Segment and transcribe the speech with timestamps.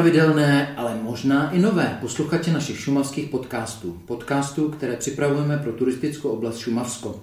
[0.00, 4.00] pravidelné, ale možná i nové posluchače našich šumavských podcastů.
[4.06, 7.20] Podcastů, které připravujeme pro turistickou oblast Šumavsko.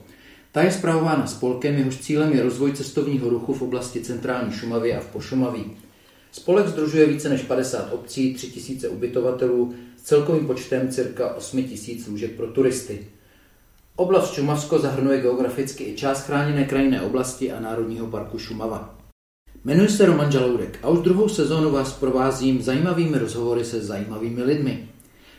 [0.51, 4.99] Ta je zpravována spolkem, jehož cílem je rozvoj cestovního ruchu v oblasti centrální Šumavy a
[4.99, 5.77] v Pošumaví.
[6.31, 12.47] Spolek združuje více než 50 obcí, 3000 ubytovatelů s celkovým počtem cirka 8000 lůžek pro
[12.47, 13.07] turisty.
[13.95, 18.96] Oblast Šumavsko zahrnuje geograficky i část chráněné krajinné oblasti a Národního parku Šumava.
[19.65, 24.87] Jmenuji se Roman Žaloudek a už druhou sezónu vás provázím zajímavými rozhovory se zajímavými lidmi.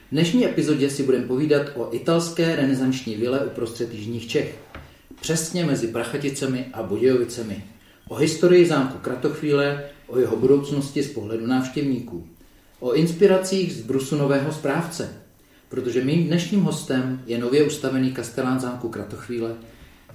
[0.09, 4.59] V dnešní epizodě si budeme povídat o italské renesanční vile uprostřed jižních Čech.
[5.21, 7.65] Přesně mezi Prachaticemi a Budějovicemi.
[8.09, 12.27] O historii zámku Kratochvíle, o jeho budoucnosti z pohledu návštěvníků.
[12.81, 15.13] O inspiracích z brusu nového správce.
[15.69, 19.55] Protože mým dnešním hostem je nově ustavený kastelán zámku Kratochvíle,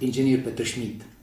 [0.00, 1.13] inženýr Petr Šmít.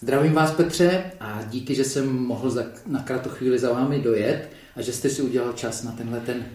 [0.00, 4.50] Zdravím vás, Petře, a díky, že jsem mohl za, na krátkou chvíli za vámi dojet
[4.76, 6.46] a že jste si udělal čas na tenhle ten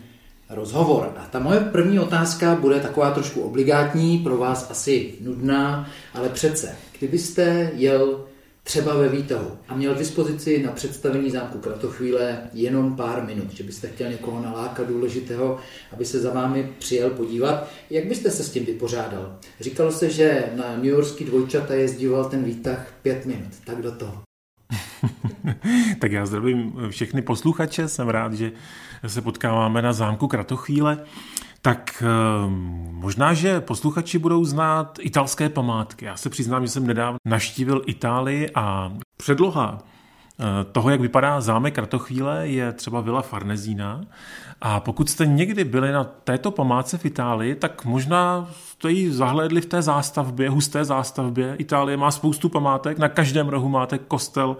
[0.50, 1.14] rozhovor.
[1.18, 6.76] A ta moje první otázka bude taková trošku obligátní, pro vás asi nudná, ale přece,
[7.00, 8.26] kdybyste jel
[8.64, 13.64] třeba ve výtahu a měl k dispozici na představení zámku Kratochvíle jenom pár minut, že
[13.64, 15.58] byste chtěl někoho nalákat důležitého,
[15.92, 19.38] aby se za vámi přijel podívat, jak byste se s tím vypořádal?
[19.60, 24.22] Říkalo se, že na New Yorkský dvojčata jezdíval ten výtah pět minut, tak do toho.
[26.00, 28.52] tak já zdravím všechny posluchače, jsem rád, že
[29.08, 31.06] se potkáváme na zámku Kratochvíle.
[31.66, 36.06] Tak ehm, možná, že posluchači budou znát italské památky.
[36.06, 41.76] Já se přiznám, že jsem nedávno naštívil Itálii a předloha eh, toho, jak vypadá zámek
[41.76, 44.02] Kratochvíle, je třeba Villa Farnesina.
[44.62, 49.62] A pokud jste někdy byli na této památce v Itálii, tak možná jste ji zahlédli
[49.62, 51.56] v té zástavbě, husté zástavbě.
[51.58, 54.58] Itálie má spoustu památek, na každém rohu máte kostel,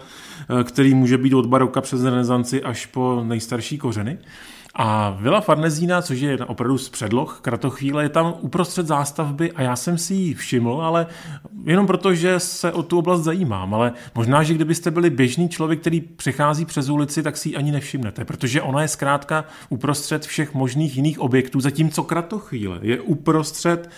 [0.60, 4.18] eh, který může být od baroka přes renesanci až po nejstarší kořeny.
[4.76, 9.76] A Vila Farnezína, což je opravdu z předloh Kratochvíle, je tam uprostřed zástavby a já
[9.76, 11.06] jsem si ji všiml, ale
[11.64, 13.74] jenom proto, že se o tu oblast zajímám.
[13.74, 17.72] Ale možná, že kdybyste byli běžný člověk, který přechází přes ulici, tak si ji ani
[17.72, 23.90] nevšimnete, protože ona je zkrátka uprostřed všech možných jiných objektů, zatímco Kratochvíle je uprostřed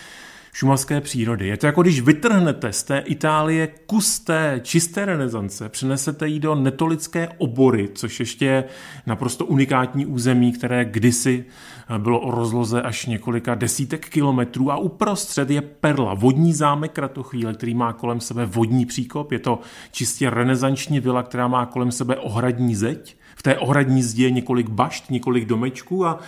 [0.56, 1.48] šumavské přírody.
[1.48, 6.54] Je to jako když vytrhnete z té Itálie kus té čisté renesance, přenesete ji do
[6.54, 8.64] netolické obory, což ještě je
[9.06, 11.44] naprosto unikátní území, které kdysi
[11.88, 17.54] eh, bylo o rozloze až několika desítek kilometrů a uprostřed je perla, vodní zámek Kratochvíle,
[17.54, 19.32] který má kolem sebe vodní příkop.
[19.32, 19.60] Je to
[19.92, 24.68] čistě renesanční vila, která má kolem sebe ohradní zeď v té ohradní zdi je několik
[24.68, 26.18] bašt, několik domečků a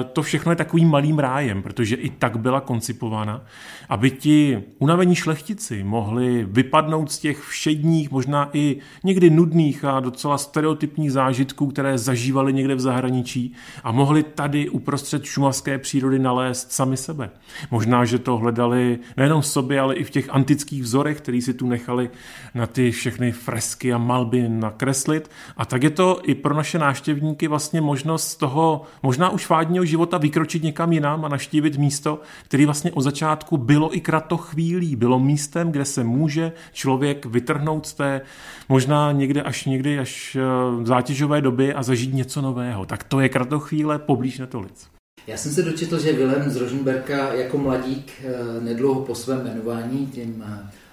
[0.00, 3.44] e, to všechno je takovým malým rájem, protože i tak byla koncipována,
[3.88, 10.38] aby ti unavení šlechtici mohli vypadnout z těch všedních, možná i někdy nudných a docela
[10.38, 13.52] stereotypních zážitků, které zažívali někde v zahraničí
[13.84, 17.30] a mohli tady uprostřed šumavské přírody nalézt sami sebe.
[17.70, 21.54] Možná, že to hledali nejenom v sobě, ale i v těch antických vzorech, který si
[21.54, 22.10] tu nechali
[22.54, 25.30] na ty všechny fresky a malby nakreslit.
[25.56, 29.84] A tak je to i pro naše návštěvníky vlastně možnost z toho možná už fádního
[29.84, 34.96] života vykročit někam jinam a naštívit místo, který vlastně od začátku bylo i krato chvílí,
[34.96, 38.20] bylo místem, kde se může člověk vytrhnout z té
[38.68, 42.86] možná někde až někdy až eh, zátěžové doby a zažít něco nového.
[42.86, 44.86] Tak to je kratochvíle poblíž Netolic.
[45.26, 50.06] Já jsem se dočetl, že Wilhelm z Rožnberka jako mladík eh, nedlouho po svém jmenování
[50.06, 50.44] tím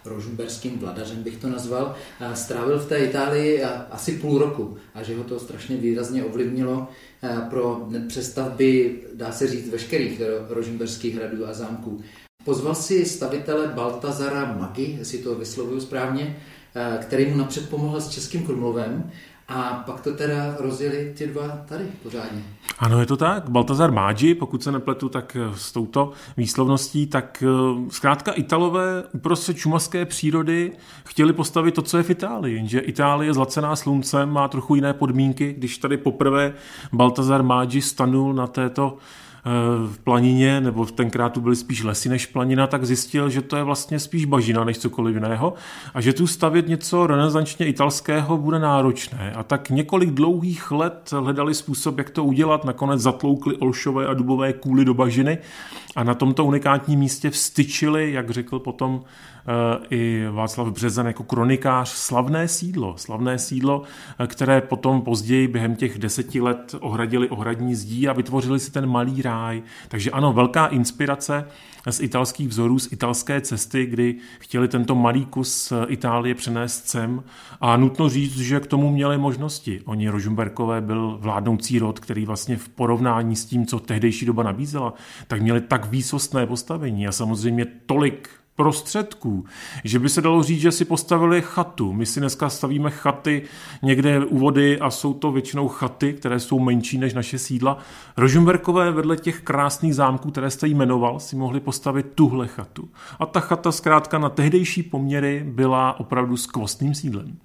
[0.06, 1.96] rožmberským vladařem bych to nazval,
[2.34, 6.88] strávil v té Itálii asi půl roku a že ho to strašně výrazně ovlivnilo
[7.50, 12.02] pro přestavby, dá se říct, veškerých rožmberských hradů a zámků.
[12.46, 16.38] Pozval si stavitele Baltazara Magi, jestli to vyslovuju správně,
[17.02, 19.12] který mu napřed pomohl s českým Krumlovem
[19.52, 22.44] a pak to teda rozjeli ty dva tady pořádně.
[22.80, 23.50] Ano, je to tak.
[23.50, 29.58] Baltazar Mági, pokud se nepletu, tak eh, s touto výslovností, tak eh, zkrátka Italové uprostřed
[29.58, 30.72] šumaské přírody
[31.06, 32.56] chtěli postavit to, co je v Itálii.
[32.56, 35.54] Jenže Itálie zlacená sluncem má trochu jiné podmínky.
[35.58, 36.54] Když tady poprvé
[36.94, 38.98] Baltazar Mági stanul na této
[39.88, 43.64] v planině, nebo tenkrát tu byly spíš lesy než planina, tak zjistil, že to je
[43.64, 45.54] vlastně spíš bažina než cokoliv jiného
[45.94, 49.34] a že tu stavět něco renesančně italského bude náročné.
[49.36, 54.54] A tak několik dlouhých let hledali způsob, jak to udělat, nakonec zatloukli olšové a dubové
[54.54, 55.38] kůly do bažiny
[55.96, 59.02] a na tomto unikátním místě vstyčili, jak řekl potom
[59.48, 63.84] Eh, i Václav Březen jako kronikář slavné sídlo, slavné sídlo,
[64.20, 68.86] eh, které potom později během těch deseti let ohradili ohradní zdí a vytvořili si ten
[68.86, 69.62] malý čaj.
[69.88, 71.48] Takže ano, velká inspirace
[71.90, 77.24] z italských vzorů, z italské cesty, kdy chtěli tento malý kus Itálie přenést sem.
[77.62, 79.82] A nutno říct, že k tomu měli možnosti.
[79.86, 84.94] Oni Rožumberkové byl vládnoucí rod, který vlastně v porovnání s tím, co tehdejší doba nabízela,
[85.28, 89.46] tak měli tak výsostné postavení a samozřejmě tolik prostředků,
[89.84, 91.94] že by se dalo říct, že si postavili chatu.
[91.94, 93.42] My si dneska stavíme chaty
[93.84, 97.78] někde u vody a jsou to většinou chaty, které jsou menší než naše sídla.
[98.18, 102.90] Rožumberkové vedle těch krásných zámků, které jste jmenoval, si mohli postavit tuhle chatu.
[103.20, 107.38] A ta chata zkrátka na tehdejší poměry byla opravdu skvostným sídlem.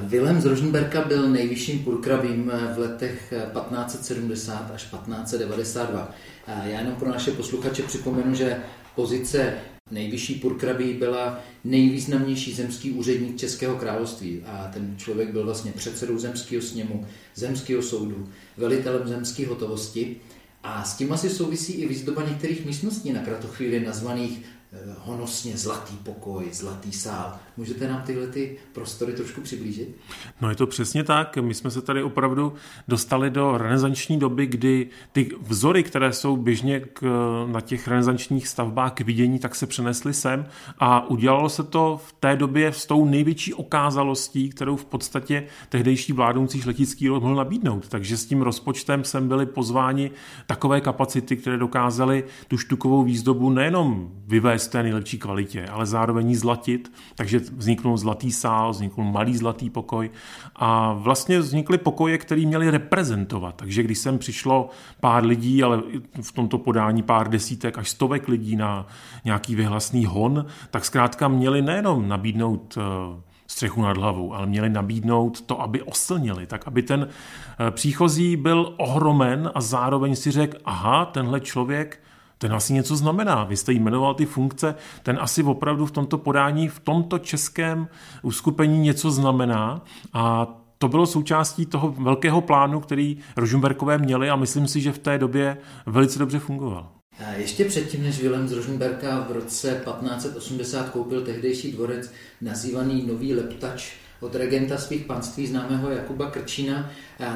[0.00, 6.10] Vilém z Rožnberka byl nejvyšším purkrabím v letech 1570 až 1592.
[6.46, 8.56] Já jenom pro naše posluchače připomenu, že
[8.94, 9.54] pozice
[9.90, 16.62] nejvyšší purkrabí byla nejvýznamnější zemský úředník Českého království a ten člověk byl vlastně předsedou zemského
[16.62, 20.16] sněmu, zemského soudu, velitelem zemské hotovosti
[20.62, 24.44] a s tím asi souvisí i výzdoba některých místností na kratochvíli nazvaných
[24.74, 27.38] Eh, honosně zlatý pokoj, zlatý sál.
[27.56, 29.96] Můžete nám tyhle ty prostory trošku přiblížit?
[30.40, 31.36] No je to přesně tak.
[31.36, 32.52] My jsme se tady opravdu
[32.88, 37.02] dostali do renesanční doby, kdy ty vzory, které jsou běžně k,
[37.46, 40.46] na těch renesančních stavbách k vidění, tak se přenesly sem
[40.78, 46.12] a udělalo se to v té době s tou největší okázalostí, kterou v podstatě tehdejší
[46.12, 47.88] vládnoucí šletický rod mohl nabídnout.
[47.88, 50.10] Takže s tím rozpočtem sem byly pozváni
[50.46, 56.92] takové kapacity, které dokázaly tu štukovou výzdobu nejenom vyvést té nejlepší kvalitě, ale zároveň zlatit,
[57.14, 60.10] takže vzniknul zlatý sál, vznikl malý zlatý pokoj
[60.56, 63.54] a vlastně vznikly pokoje, které měly reprezentovat.
[63.56, 64.68] Takže když sem přišlo
[65.00, 65.82] pár lidí, ale
[66.22, 68.86] v tomto podání pár desítek až stovek lidí na
[69.24, 75.40] nějaký vyhlasný hon, tak zkrátka měli nejenom nabídnout eh, střechu nad hlavou, ale měli nabídnout
[75.40, 81.04] to, aby oslnili, tak aby ten eh, příchozí byl ohromen a zároveň si řekl, aha,
[81.04, 82.03] tenhle člověk
[82.38, 83.44] ten asi něco znamená.
[83.44, 87.88] Vy jste jmenoval ty funkce, ten asi opravdu v tomto podání, v tomto českém
[88.22, 90.46] uskupení něco znamená a
[90.78, 95.18] to bylo součástí toho velkého plánu, který Rožumberkové měli a myslím si, že v té
[95.18, 96.88] době velice dobře fungoval.
[97.36, 103.92] Ještě předtím, než Vilém z Rožumberka v roce 1580 koupil tehdejší dvorec nazývaný Nový Leptač
[104.20, 106.90] od regenta svých panství známého Jakuba Krčína,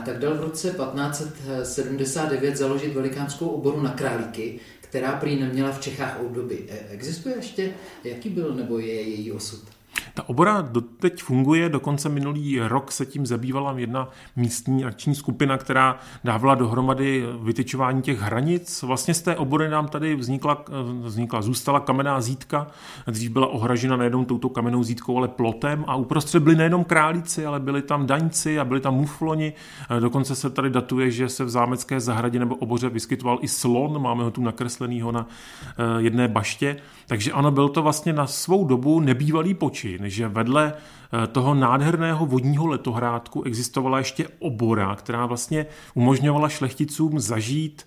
[0.04, 6.20] tak dal v roce 1579 založit velikánskou oboru na králíky, která prý neměla v Čechách
[6.20, 6.56] období.
[6.68, 7.74] E, existuje ještě?
[8.04, 9.77] Jaký byl nebo je její osud?
[10.18, 15.98] Ta obora doteď funguje, dokonce minulý rok se tím zabývala jedna místní akční skupina, která
[16.24, 18.82] dávala dohromady vytyčování těch hranic.
[18.82, 20.64] Vlastně z té obory nám tady vznikla,
[21.02, 22.66] vznikla zůstala kamenná zítka,
[23.06, 27.60] dřív byla ohražena nejenom touto kamennou zítkou, ale plotem a uprostřed byli nejenom králíci, ale
[27.60, 29.52] byli tam daňci a byli tam mufloni.
[30.00, 34.24] Dokonce se tady datuje, že se v zámecké zahradě nebo oboře vyskytoval i slon, máme
[34.24, 36.76] ho tu nakreslenýho na eh, jedné baště.
[37.06, 42.26] Takže ano, byl to vlastně na svou dobu nebývalý počin, že vedle eh, toho nádherného
[42.26, 47.86] vodního letohrádku existovala ještě obora, která vlastně umožňovala šlechticům zažít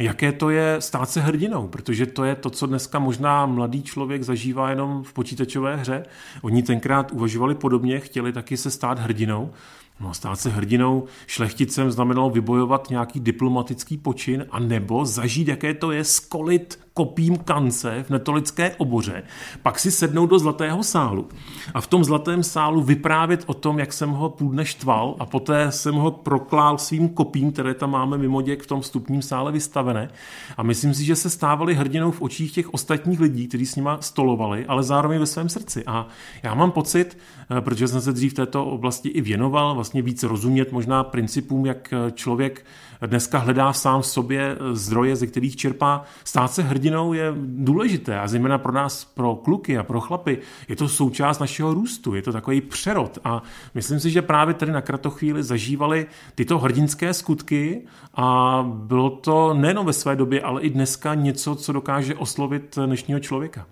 [0.00, 4.22] jaké to je stát se hrdinou, protože to je to, co dneska možná mladý člověk
[4.22, 6.06] zažívá jenom v počítačové hře.
[6.42, 9.52] Oni tenkrát uvažovali podobně, chtěli taky se stát hrdinou.
[10.00, 15.92] No, stát se hrdinou šlechticem znamenalo vybojovat nějaký diplomatický počin a nebo zažít, jaké to
[15.92, 19.22] je skolit kopím kance v netolické oboře,
[19.62, 21.28] pak si sednout do zlatého sálu
[21.74, 25.26] a v tom zlatém sálu vyprávět o tom, jak jsem ho půl dne štval a
[25.26, 29.52] poté jsem ho proklál svým kopím, které tam máme mimo děk v tom vstupním sále
[29.52, 30.08] vystavené.
[30.56, 33.98] A myslím si, že se stávali hrdinou v očích těch ostatních lidí, kteří s nima
[34.00, 35.84] stolovali, ale zároveň ve svém srdci.
[35.86, 36.06] A
[36.42, 37.18] já mám pocit,
[37.50, 41.66] eh, protože jsem se dřív v této oblasti i věnoval, vlastně víc rozumět možná principům,
[41.66, 42.64] jak člověk
[43.06, 46.02] dneska hledá sám v sobě zdroje, ze kterých čerpá.
[46.24, 50.38] Stát se hrdinou je důležité a zejména pro nás, pro kluky a pro chlapy,
[50.68, 53.42] je to součást našeho růstu, je to takový přerod a
[53.74, 59.86] myslím si, že právě tady na kratochvíli zažívali tyto hrdinské skutky a bylo to nejenom
[59.86, 63.66] ve své době, ale i dneska něco, co dokáže oslovit dnešního člověka.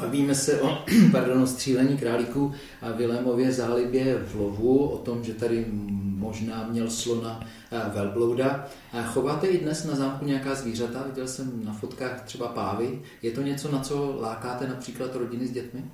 [0.00, 0.78] Bavíme se o,
[1.12, 2.52] pardon, o střílení králíků
[2.82, 5.66] a Vilémově zálibě v lovu, o tom, že tady
[6.16, 7.40] možná měl slona
[7.94, 8.66] velblouda.
[9.04, 11.04] Chováte i dnes na zámku nějaká zvířata?
[11.06, 13.00] Viděl jsem na fotkách třeba pávy.
[13.22, 15.84] Je to něco, na co lákáte například rodiny s dětmi?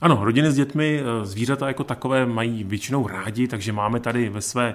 [0.00, 4.40] Ano, rodiny s dětmi, eh, zvířata jako takové mají většinou rádi, takže máme tady ve
[4.40, 4.74] své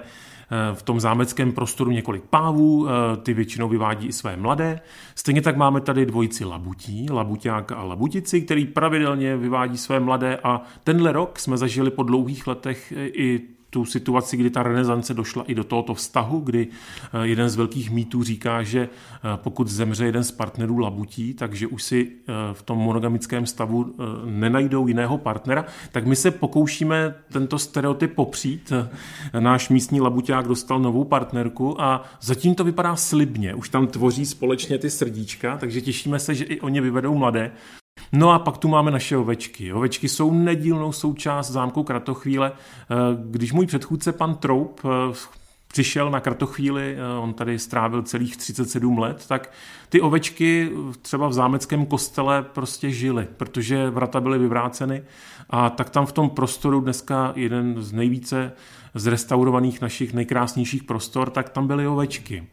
[0.74, 4.80] v tom zámeckém prostoru několik pávů, eh, ty většinou vyvádí i své mladé.
[5.14, 10.62] Stejně tak máme tady dvojici labutí, labuťák a labutici, který pravidelně vyvádí své mladé a
[10.84, 15.54] tenhle rok jsme zažili po dlouhých letech i tu situaci, kdy ta renesance došla i
[15.54, 20.24] do tohoto vztahu, kdy eh, jeden z velkých mýtů říká, že eh, pokud zemře jeden
[20.24, 22.12] z partnerů labutí, takže už si
[22.52, 28.72] v tom monogamickém stavu nenajdou jiného partnera, tak my se pokoušíme tento stereotyp popřít.
[29.40, 33.54] Náš místní labuťák dostal novou partnerku a zatím to vypadá slibně.
[33.54, 37.52] Už tam tvoří společně ty srdíčka, takže těšíme se, že i oni vyvedou mladé.
[38.12, 39.72] No a pak tu máme naše ovečky.
[39.72, 42.52] Ovečky jsou nedílnou součást zámku Kratochvíle.
[42.52, 42.94] Eh,
[43.30, 45.14] když můj předchůdce pan Troup eh,
[45.68, 49.52] přišel na kratochvíli, eh, on tady strávil celých 37 let, tak
[49.88, 50.70] ty ovečky
[51.02, 55.02] třeba v zámeckém kostele prostě žily, protože vrata byly vyvráceny
[55.50, 58.52] a tak tam v tom prostoru dneska jeden z nejvíce
[58.94, 62.46] zrestaurovaných našich nejkrásnějších prostor, tak tam byly ovečky.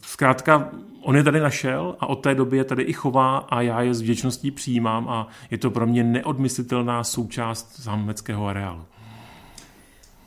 [0.00, 0.70] Zkrátka
[1.04, 3.94] on je tady našel a od té doby je tady i chová a já je
[3.94, 8.84] s vděčností přijímám a je to pro mě neodmyslitelná součást zámeckého areálu.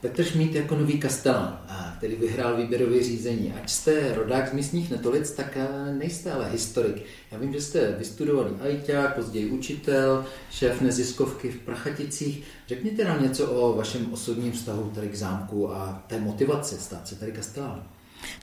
[0.02, 1.60] Petr Šmít jako nový kastelán,
[1.98, 3.54] který vyhrál výběrové řízení.
[3.64, 5.58] Ať jste rodák z místních netolic, tak
[5.98, 7.04] nejste ale historik.
[7.32, 12.44] Já vím, že jste vystudovaný ajťák, později učitel, šéf neziskovky v Prachaticích.
[12.68, 17.16] Řekněte nám něco o vašem osobním vztahu tady k zámku a té motivaci stát se
[17.16, 17.84] tady kastelánem.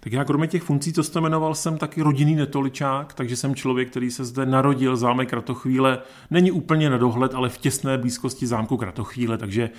[0.01, 3.91] Tak já kromě těch funkcí, co jste jmenoval, jsem taky rodinný netoličák, takže jsem člověk,
[3.91, 5.99] který se zde narodil, zámek Kratochvíle
[6.31, 9.71] není úplně na dohled, ale v těsné blízkosti zámku Kratochvíle, takže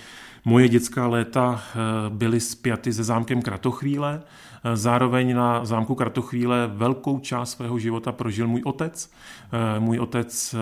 [0.44, 4.22] moje dětská léta eh, byly spjaty se zámkem Kratochvíle.
[4.66, 9.10] Eh, zároveň na zámku Kratochvíle velkou část svého života prožil můj otec.
[9.52, 10.54] Eh, můj otec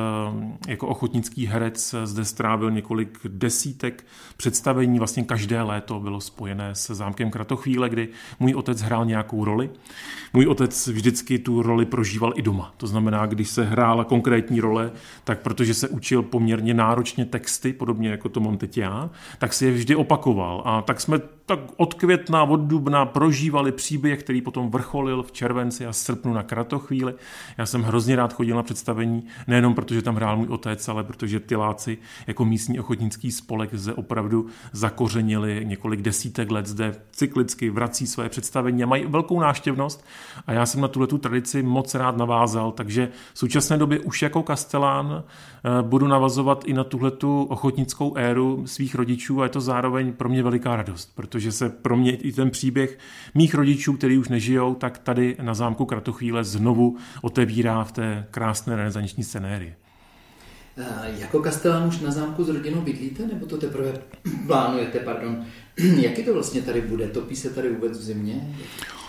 [0.69, 4.05] jako ochotnický herec zde strávil několik desítek
[4.37, 8.09] představení, vlastně každé léto bylo spojené s zámkem Kratochvíle, kdy
[8.41, 9.71] můj otec hrál nějakou roli.
[10.33, 12.75] Můj otec vždycky tu roli prožíval i doma.
[12.77, 14.93] To znamená, když se hrála konkrétní role,
[15.25, 19.67] tak protože se učil poměrně náročně texty, podobně jako to mám teď já, tak si
[19.67, 20.63] je vždy opakoval.
[20.65, 25.87] A tak jsme tak od května, od dubna prožívali příběh, který potom vrcholil v červenci
[25.87, 27.15] a srpnu na kratochvíli.
[27.59, 31.41] Já jsem hrozně rád chodil na představení, nejenom protože tam hrál můj otec, ale protože
[31.41, 38.07] ty láci jako místní ochotnický spolek zde opravdu zakořenili několik desítek let zde cyklicky vrací
[38.07, 40.05] své představení a mají velkou náštěvnost
[40.47, 44.23] a já jsem na tuhle tu tradici moc rád navázal, takže v současné době už
[44.23, 49.51] jako kastelán eh, budu navazovat i na tuhle tu ochotnickou éru svých rodičů a je
[49.51, 52.99] to zároveň pro mě veliká radost, protože se pro mě i ten příběh
[53.35, 58.77] mých rodičů, který už nežijou, tak tady na zámku Kratochvíle znovu otevírá v té krásné
[58.77, 59.75] renesanční scenérii.
[61.19, 63.93] Jako kastelán už na zámku s rodinou bydlíte, nebo to teprve
[64.47, 65.45] plánujete, pardon?
[66.01, 67.09] Jaký to vlastně tady bude?
[67.09, 68.55] Topí se tady vůbec v zimě?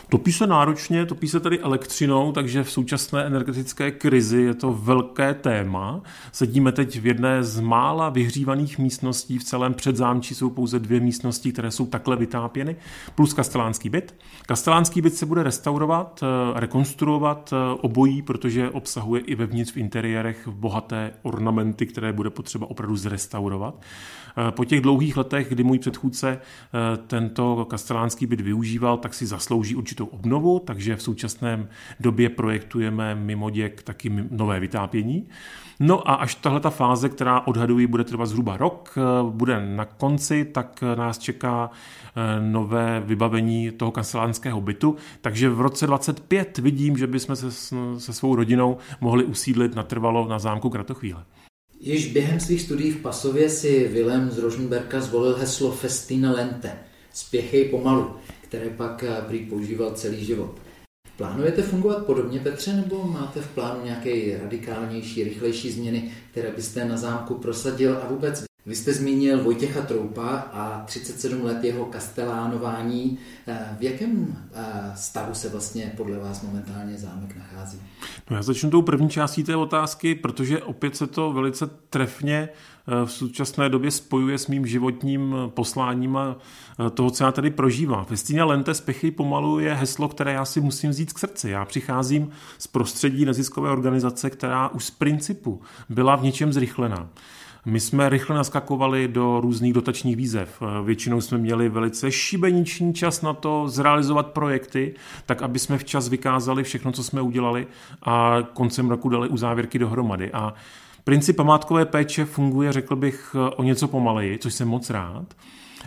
[0.09, 5.33] Topí se náročně, topí se tady elektřinou, takže v současné energetické krizi je to velké
[5.33, 6.01] téma.
[6.31, 9.37] Sedíme teď v jedné z mála vyhřívaných místností.
[9.37, 12.75] V celém předzámčí jsou pouze dvě místnosti, které jsou takhle vytápěny,
[13.15, 14.15] plus kastelánský byt.
[14.45, 20.47] Kastelánský byt se bude restaurovat, eh, rekonstruovat eh, obojí, protože obsahuje i vevnitř v interiérech
[20.47, 23.75] bohaté ornamenty, které bude potřeba opravdu zrestaurovat.
[24.37, 26.41] Eh, po těch dlouhých letech, kdy můj předchůdce
[27.07, 31.67] tento kastelánský byt využíval, tak si zaslouží určitou obnovu, takže v současném
[31.99, 35.27] době projektujeme mimo děk taky nové vytápění.
[35.79, 38.97] No a až tahle ta fáze, která odhaduji bude trvat zhruba rok,
[39.29, 44.95] bude na konci, tak nás čeká eh, nové vybavení toho kancelánského bytu.
[45.21, 47.51] Takže v roce 25 vidím, že bychom se
[47.97, 51.23] se svou rodinou mohli usídlit natrvalo na zámku Kratochvíle.
[51.79, 56.77] Již během svých studií v Pasově si Willem z Rosenberka zvolil heslo Festina Lente.
[57.13, 58.15] Spěchej pomalu
[58.55, 60.59] které pak eh, prý používal celý život.
[61.17, 66.97] Plánujete fungovat podobně, Petře, nebo máte v plánu nějaké radikálnější, rychlejší změny, které byste na
[66.97, 73.17] zámku prosadil a vůbec vy jste zmínil Vojtěcha Troupa a 37 let jeho kastelánování.
[73.47, 77.81] Eh, v jakém eh, stavu se vlastně podle vás momentálně zámek nachází?
[78.29, 82.49] No já začnu tou první částí té otázky, protože opět se to velice trefně
[83.05, 86.37] v současné době spojuje s mým životním posláním a
[86.93, 88.05] toho, co já tady prožívám.
[88.05, 91.49] Festina Lente spěchy pomalu je heslo, které já si musím vzít k srdci.
[91.49, 97.09] Já přicházím z prostředí neziskové organizace, která už z principu byla v něčem zrychlená.
[97.65, 100.61] My jsme rychle naskakovali do různých dotačních výzev.
[100.83, 104.95] Většinou jsme měli velice šibeniční čas na to zrealizovat projekty,
[105.25, 107.67] tak aby jsme včas vykázali všechno, co jsme udělali
[108.03, 110.31] a koncem roku dali uzávěrky dohromady.
[110.31, 110.53] A
[111.03, 115.25] Princip památkové péče funguje, řekl bych, o něco pomaleji, což jsem moc rád.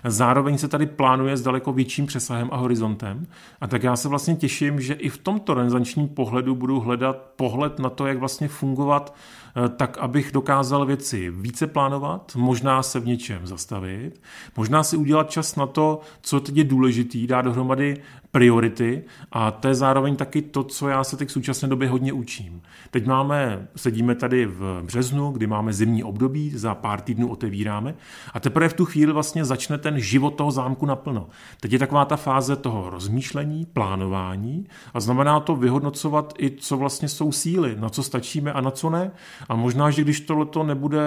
[0.05, 3.27] Zároveň se tady plánuje s daleko větším přesahem a horizontem.
[3.61, 7.79] A tak já se vlastně těším, že i v tomto renesančním pohledu budu hledat pohled
[7.79, 9.15] na to, jak vlastně fungovat
[9.57, 14.21] eh, tak abych dokázal věci více plánovat, možná se v něčem zastavit,
[14.57, 17.97] možná si udělat čas na to, co teď je důležitý, dát dohromady
[18.31, 22.13] priority a to je zároveň taky to, co já se teď v současné době hodně
[22.13, 22.63] učím.
[22.91, 27.95] Teď máme, sedíme tady v březnu, kdy máme zimní období, za pár týdnů otevíráme
[28.35, 31.29] a teprve v tu chvíli vlastně začne ten život toho zámku naplno.
[31.61, 37.09] Teď je taková ta fáze toho rozmýšlení, plánování a znamená to vyhodnocovat i, co vlastně
[37.09, 39.11] jsou síly, na co stačíme a na co ne.
[39.49, 41.01] A možná, že když tohleto nebude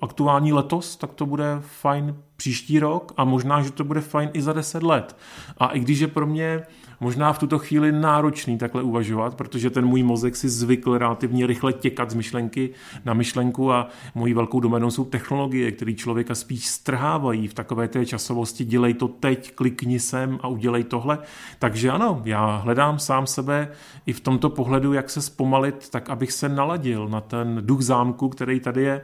[0.00, 4.42] aktuální letos, tak to bude fajn příští rok a možná, že to bude fajn i
[4.42, 5.16] za deset let.
[5.58, 6.62] A i když je pro mě
[7.00, 11.72] možná v tuto chvíli náročný takhle uvažovat, protože ten můj mozek si zvykl relativně rychle
[11.72, 12.70] těkat z myšlenky
[13.04, 18.06] na myšlenku a mojí velkou domenou jsou technologie, které člověka spíš strhávají v takové té
[18.06, 21.18] časovosti, dělej to teď, klikni sem a udělej tohle.
[21.58, 23.68] Takže ano, já hledám sám sebe
[24.06, 28.28] i v tomto pohledu, jak se zpomalit, tak abych se naladil na ten duch zámku,
[28.28, 29.02] který tady je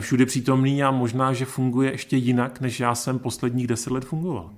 [0.00, 4.50] všude přítomný a možná, že funguje ještě jinak, než já jsem posledních deset let fungoval.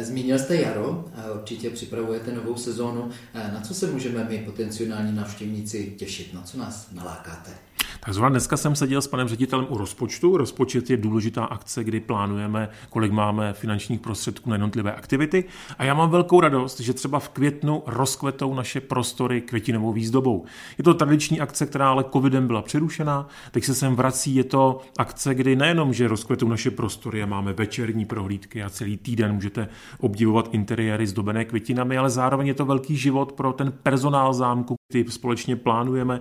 [0.00, 3.10] Zmínil jste jaro, určitě připravujete novou sezónu.
[3.34, 6.34] Na co se můžeme my, potenciální návštěvníci, těšit?
[6.34, 7.50] Na co nás nalákáte?
[8.00, 10.36] Tak zrovna dneska jsem seděl s panem ředitelem u rozpočtu.
[10.36, 15.44] Rozpočet je důležitá akce, kdy plánujeme, kolik máme finančních prostředků na jednotlivé aktivity.
[15.78, 20.44] A já mám velkou radost, že třeba v květnu rozkvetou naše prostory květinovou výzdobou.
[20.78, 23.28] Je to tradiční akce, která ale covidem byla přerušena.
[23.50, 24.34] Teď se sem vrací.
[24.34, 28.96] Je to akce, kdy nejenom, že rozkvetou naše prostory a máme večerní prohlídky a celý
[28.96, 29.68] týden můžete
[29.98, 35.04] obdivovat interiéry zdobené květinami, ale zároveň je to velký život pro ten personál zámku, který
[35.10, 36.20] společně plánujeme.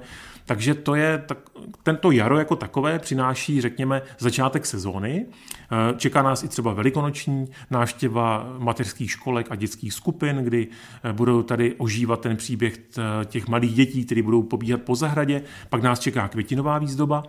[0.52, 1.38] Takže to je tak,
[1.84, 5.26] tento jaro jako takové přináší, řekněme, začátek sezóny.
[5.72, 10.68] Eh, čeká nás i třeba velikonoční návštěva mateřských školek a dětských skupin, kdy
[11.04, 12.80] eh, budou tady ožívat ten příběh
[13.26, 15.42] těch malých dětí, které budou pobíhat po zahradě.
[15.70, 17.24] Pak nás čeká květinová výzdoba.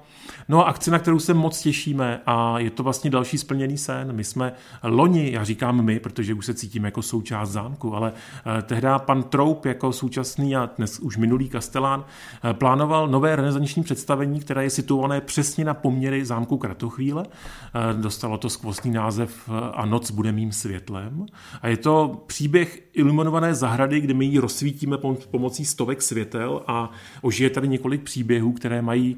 [0.49, 4.13] No a akce, na kterou se moc těšíme a je to vlastně další splněný sen.
[4.13, 4.53] My jsme
[4.83, 8.13] loni, já říkám my, protože už se cítíme jako součást zámku, ale
[8.59, 12.05] eh, tehdy pan Troup jako současný a dnes už minulý kastelán
[12.53, 17.25] plánoval nové renesanční představení, které je situované přesně na poměry zámku Kratochvíle.
[17.93, 21.27] Dostalo to skvostný název A noc bude mým světlem.
[21.63, 24.99] A je to příběh iluminované zahrady, kde my ji rozsvítíme
[25.31, 26.91] pomocí stovek světel a
[27.23, 29.17] ožije tady několik příběhů, které mají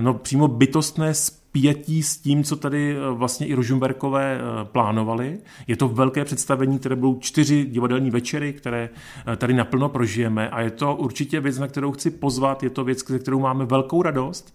[0.00, 1.14] no, přímo bytostné
[1.56, 5.38] spětí s tím, co tady eh, vlastně i Rožumberkové eh, plánovali.
[5.66, 8.88] Je to velké představení, které budou čtyři divadelní večery, které
[9.32, 12.84] eh, tady naplno prožijeme a je to určitě věc, na kterou chci pozvat, je to
[12.84, 14.54] věc, ze kterou máme velkou radost.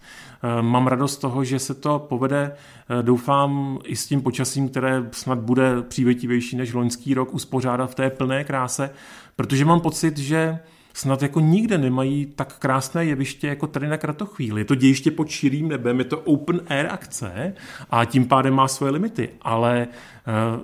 [0.60, 2.52] Mám radost toho, že se to povede,
[3.02, 8.10] doufám, i s tím počasím, které snad bude přívětivější než loňský rok, uspořádat v té
[8.10, 8.90] plné kráse,
[9.36, 10.58] protože mám pocit, že
[10.94, 14.60] snad jako nikde nemají tak krásné jeviště jako tady na Kratochvíli.
[14.60, 17.54] Je to dějiště pod širým nebem, je to open air akce
[17.90, 19.88] a tím pádem má svoje limity, ale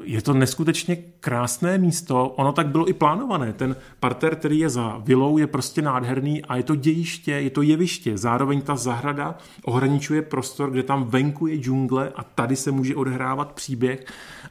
[0.02, 2.28] je to neskutečně krásné místo.
[2.28, 3.52] Ono tak bylo i plánované.
[3.52, 7.62] Ten parter, který je za vilou, je prostě nádherný a je to dějiště, je to
[7.62, 8.18] jeviště.
[8.18, 13.52] Zároveň ta zahrada ohraničuje prostor, kde tam venku je džungle a tady se může odehrávat
[13.52, 14.04] příběh.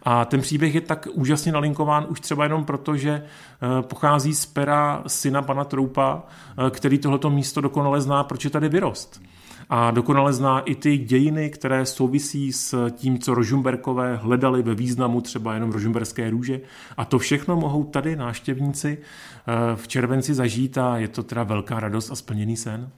[0.04, 4.46] A ten příběh je tak úžasně nalinkován už třeba jenom proto, že eh, pochází z
[4.46, 6.24] pera syna pana Troupa,
[6.68, 9.22] eh, který tohleto místo dokonale zná, proč je tady vyrost
[9.70, 15.22] a dokonale zná i ty dějiny, které souvisí s tím, co Rožumberkové hledali ve významu
[15.22, 16.62] třeba jenom Rožumberské růže.
[16.98, 21.80] A to všechno mohou tady náštěvníci eh, v červenci zažít a je to teda velká
[21.80, 22.90] radost a splněný sen.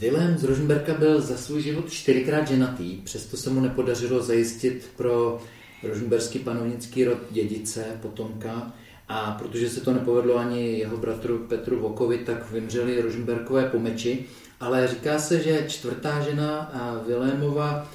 [0.00, 5.40] Vilém z Rožumberka byl za svůj život čtyřikrát ženatý, přesto se mu nepodařilo zajistit pro
[5.82, 8.72] rožumberský panovnický rod dědice, potomka.
[9.08, 14.24] A protože se to nepovedlo ani jeho bratru Petru Vokovi, tak vymřeli Rožumberkové po meči
[14.64, 16.72] ale říká se, že čtvrtá žena
[17.06, 17.88] Vilémova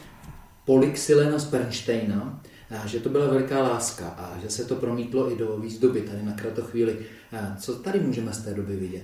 [0.66, 2.40] Polixilena z Bernsteina,
[2.86, 6.34] že to byla velká láska a že se to promítlo i do výzdoby tady na
[6.34, 6.98] kratochvíli.
[7.58, 9.04] Co tady můžeme z té doby vidět?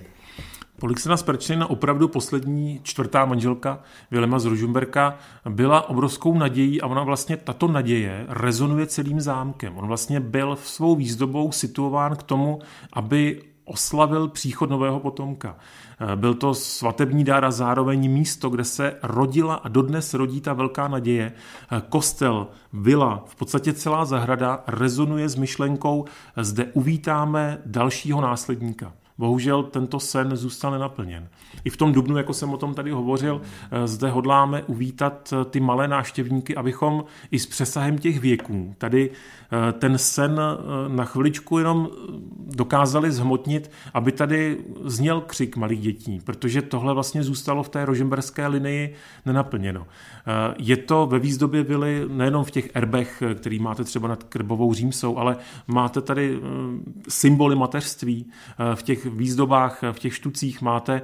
[0.80, 7.36] Polixena Bernsteina, opravdu poslední čtvrtá manželka Vilema z Ružumberka, byla obrovskou nadějí a ona vlastně,
[7.36, 9.78] tato naděje rezonuje celým zámkem.
[9.78, 12.58] On vlastně byl v svou výzdobou situován k tomu,
[12.92, 15.56] aby oslavil příchod nového potomka.
[16.00, 20.52] Eh, byl to svatební dár a zároveň místo, kde se rodila a dodnes rodí ta
[20.52, 21.32] velká naděje.
[21.32, 26.04] Eh, kostel, vila, v podstatě celá zahrada rezonuje s myšlenkou,
[26.36, 28.92] zde uvítáme dalšího následníka.
[29.18, 31.28] Bohužel tento sen zůstal nenaplněn.
[31.64, 35.44] I v tom dubnu, jako jsem o tom tady hovořil, eh, zde hodláme uvítat eh,
[35.44, 40.40] ty malé návštěvníky, abychom i s přesahem těch věků tady eh, ten sen
[40.88, 41.88] na chviličku jenom
[42.38, 48.46] dokázali zhmotnit, aby tady zněl křik malých dětí, protože tohle vlastně zůstalo v té rožemberské
[48.46, 48.94] linii
[49.26, 49.86] nenaplněno.
[50.58, 55.16] Je to ve výzdobě vily nejenom v těch erbech, který máte třeba nad Krbovou římsou,
[55.16, 56.40] ale máte tady
[57.08, 58.26] symboly mateřství
[58.74, 61.02] v těch výzdobách, v těch štucích máte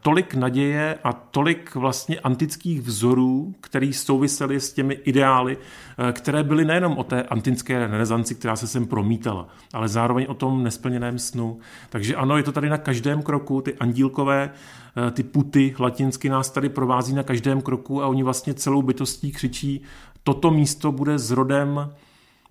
[0.00, 6.64] tolik naděje a tolik vlastně antických vzorů, které souvisely s těmi ideály, eh, které byly
[6.64, 11.58] nejenom o té antické renesanci, která se sem promítala, ale zároveň o tom nesplněném snu.
[11.90, 16.50] Takže ano, je to tady na každém kroku, ty andílkové, eh, ty puty latinsky nás
[16.50, 19.82] tady provází na každém kroku a oni vlastně celou bytostí křičí,
[20.22, 21.90] toto místo bude zrodem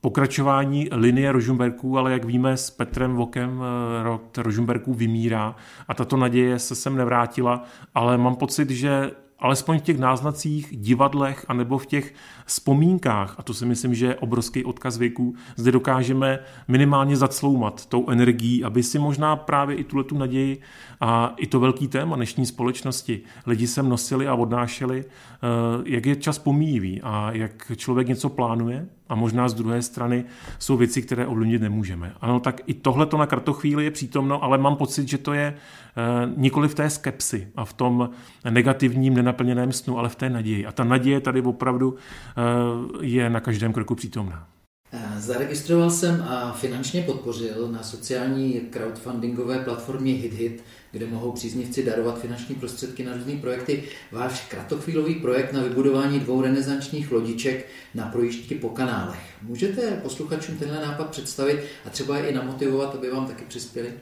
[0.01, 5.55] pokračování linie Rožumberků, ale jak víme s Petrem Vokem eh, rod Rožumberků vymírá
[5.87, 7.63] a tato naděje se sem nevrátila,
[7.95, 9.11] ale mám pocit, že
[9.41, 12.13] alespoň v těch náznacích, divadlech anebo v těch
[12.45, 18.09] vzpomínkách, a to si myslím, že je obrovský odkaz věků, zde dokážeme minimálně zacloumat tou
[18.09, 20.61] energií, aby si možná právě i tuhle tu naději
[20.99, 25.47] a i to velký téma dnešní společnosti lidi sem nosili a odnášeli, eh,
[25.85, 30.25] jak je čas pomíjivý a jak člověk něco plánuje a možná z druhé strany
[30.59, 32.13] jsou věci, které ovlivnit nemůžeme.
[32.21, 35.53] Ano, tak i tohle to na kartochvíli je přítomno, ale mám pocit, že to je
[35.53, 38.09] eh, nikoli v té skepsi a v tom
[38.49, 40.65] negativním, nenaplněném snu, ale v té naději.
[40.65, 44.47] A ta naděje tady opravdu eh, je na každém kroku přítomná.
[45.17, 52.55] Zaregistroval jsem a finančně podpořil na sociální crowdfundingové platformě HitHit, kde mohou příznivci darovat finanční
[52.55, 53.83] prostředky na různé projekty.
[54.11, 59.19] Váš kratochvílový projekt na vybudování dvou renesančních lodiček na projížďky po kanálech.
[59.41, 63.93] Můžete posluchačům tenhle nápad představit a třeba je i namotivovat, aby vám taky přispěli?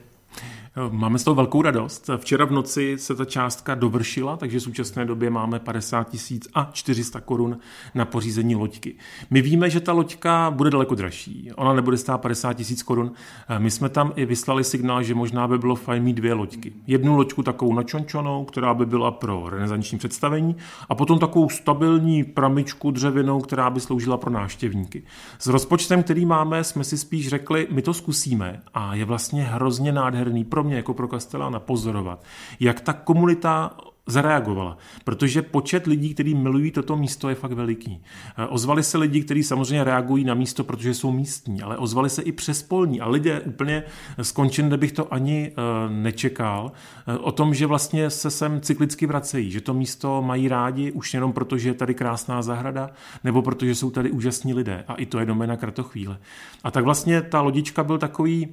[0.90, 2.10] Máme z toho velkou radost.
[2.16, 6.70] Včera v noci se ta částka dovršila, takže v současné době máme 50 tisíc a
[6.72, 7.58] 400 korun
[7.94, 8.94] na pořízení loďky.
[9.30, 11.50] My víme, že ta loďka bude daleko dražší.
[11.56, 13.12] Ona nebude stát 50 tisíc korun.
[13.58, 16.72] My jsme tam i vyslali signál, že možná by bylo fajn mít dvě loďky.
[16.86, 20.56] Jednu loďku takovou načončonou, která by byla pro renesanční představení,
[20.88, 25.02] a potom takovou stabilní pramičku dřevěnou, která by sloužila pro návštěvníky.
[25.38, 29.92] S rozpočtem, který máme, jsme si spíš řekli, my to zkusíme a je vlastně hrozně
[29.92, 32.24] nádherný pro mě jako pro Castellana pozorovat,
[32.60, 33.76] jak ta komunita
[34.10, 38.02] zareagovala, protože počet lidí, kteří milují toto místo, je fakt veliký.
[38.38, 42.22] Eh, ozvali se lidi, kteří samozřejmě reagují na místo, protože jsou místní, ale ozvali se
[42.22, 43.82] i přespolní a lidé úplně
[44.22, 46.72] skončen, kde bych to ani eh, nečekal,
[47.06, 51.14] eh, o tom, že vlastně se sem cyklicky vracejí, že to místo mají rádi už
[51.14, 52.90] jenom proto, že je tady krásná zahrada,
[53.24, 56.18] nebo protože jsou tady úžasní lidé a i to je domena kratochvíle.
[56.64, 58.48] A tak vlastně ta lodička byl takový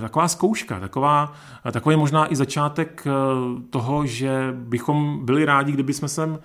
[0.00, 1.32] taková zkouška, taková,
[1.66, 3.10] eh, takový možná i začátek eh,
[3.70, 6.38] toho, že bychom byli rádi, kdyby jsme sem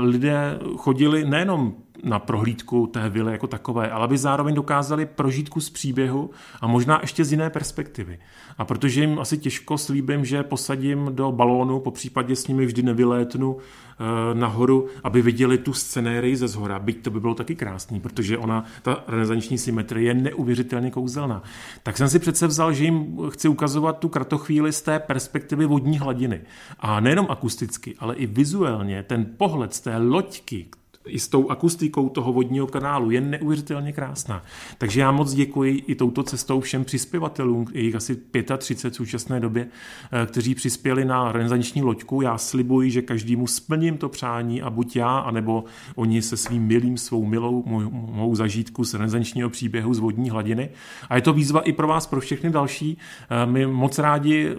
[0.00, 5.70] lidé chodili nejenom na prohlídku té vily jako takové, ale aby zároveň dokázali prožít kus
[5.70, 6.30] příběhu
[6.60, 8.18] a možná ještě z jiné perspektivy.
[8.58, 12.82] A protože jim asi těžko slíbím, že posadím do balónu, po případě s nimi vždy
[12.82, 18.00] nevylétnu eh, nahoru, aby viděli tu scenérii ze zhora, byť to by bylo taky krásný,
[18.00, 21.42] protože ona, ta renesanční symetrie je neuvěřitelně kouzelná.
[21.82, 25.98] Tak jsem si přece vzal, že jim chci ukazovat tu kratochvíli z té perspektivy vodní
[25.98, 26.40] hladiny.
[26.80, 30.66] A nejenom akusticky, ale i vizuálně ten pohled z té loďky,
[31.06, 34.42] i s tou akustikou toho vodního kanálu je neuvěřitelně krásná.
[34.78, 38.16] Takže já moc děkuji i touto cestou všem přispěvatelům, jich asi
[38.58, 39.68] 35 v současné době,
[40.12, 42.22] eh, kteří přispěli na renesanční loďku.
[42.22, 45.64] Já slibuji, že každému splním to přání a buď já, anebo
[45.94, 50.70] oni se svým milým, svou milou mohou zažítku z renesančního příběhu z vodní hladiny.
[51.08, 52.98] A je to výzva i pro vás, pro všechny další.
[53.30, 54.54] Eh, my moc rádi eh,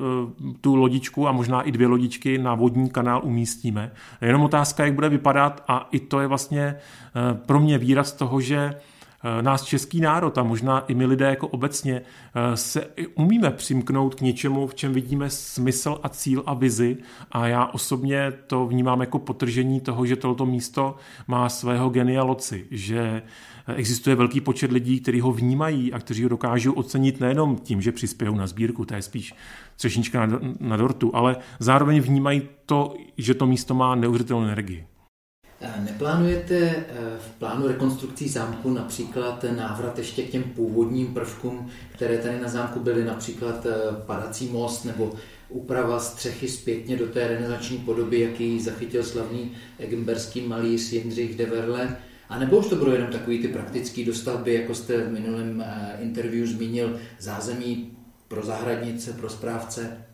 [0.62, 3.92] tu lodičku a možná i dvě lodičky na vodní kanál umístíme.
[4.22, 6.76] Jenom otázka, jak bude vypadat a i to je vlastně eh,
[7.46, 11.48] pro mě výraz toho, že eh, nás český národ a možná i my lidé jako
[11.48, 16.98] obecně eh, se umíme přimknout k něčemu, v čem vidíme smysl a cíl a vizi
[17.32, 20.96] a já osobně to vnímám jako potržení toho, že toto místo
[21.28, 23.22] má svého genia loci, že
[23.76, 27.92] existuje velký počet lidí, kteří ho vnímají a kteří ho dokážou ocenit nejenom tím, že
[27.92, 29.34] přispějou na sbírku, to je spíš
[29.76, 34.86] třešnička na, na dortu, ale zároveň vnímají to, že to místo má neuvěřitelnou energii.
[35.62, 36.84] Neplánujete eh,
[37.20, 42.80] v plánu rekonstrukcí zámku například návrat ještě k těm původním prvkům, které tady na zámku
[42.80, 43.72] byly, například eh,
[44.06, 45.14] padací most nebo
[45.50, 51.98] úprava střechy zpětně do té renesanční podoby, jaký zachytil slavný egmberský malíř Jindřich de Verle?
[52.30, 55.98] A nebo už to budou jenom takový ty praktické dostavby, jako jste v minulém eh,
[56.02, 60.07] interview zmínil, zázemí pro zahradnice, pro správce?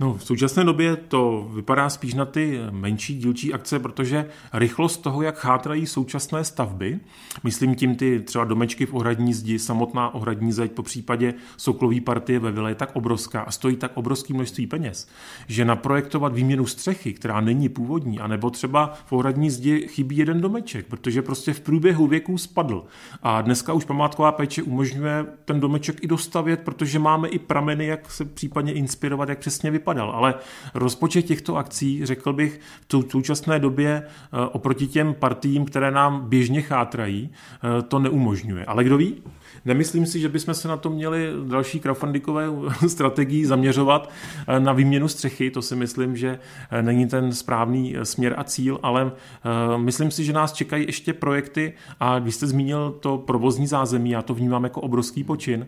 [0.00, 5.22] No, v současné době to vypadá spíš na ty menší dílčí akce, protože rychlost toho,
[5.22, 7.00] jak chátrají současné stavby,
[7.44, 12.38] myslím tím ty třeba domečky v ohradní zdi, samotná ohradní zeď, po případě soklový partie
[12.38, 15.08] ve vile je tak obrovská a stojí tak obrovské množství peněz,
[15.46, 20.86] že naprojektovat výměnu střechy, která není původní, anebo třeba v ohradní zdi chybí jeden domeček,
[20.86, 22.84] protože prostě v průběhu věků spadl.
[23.22, 28.10] A dneska už památková péče umožňuje ten domeček i dostavět, protože máme i prameny, jak
[28.10, 30.34] se případně inspirovat, jak přesně vypadá vypadal, ale
[30.74, 36.62] rozpočet těchto akcí, řekl bych, v současné době eh, oproti těm partím, které nám běžně
[36.62, 38.64] chátrají, eh, to neumožňuje.
[38.64, 39.22] Ale kdo ví?
[39.64, 42.46] Nemyslím si, že bychom se na to měli další crowdfundingové
[42.86, 44.10] strategii zaměřovat
[44.48, 45.50] eh, na výměnu střechy.
[45.50, 46.38] To si myslím, že
[46.80, 49.12] není ten správný směr a cíl, ale
[49.76, 54.22] myslím si, že nás čekají ještě projekty a když jste zmínil to provozní zázemí, já
[54.22, 55.66] to vnímám jako obrovský počin.